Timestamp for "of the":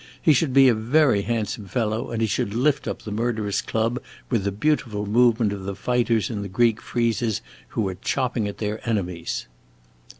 5.53-5.75